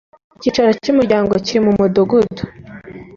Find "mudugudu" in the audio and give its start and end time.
1.79-2.41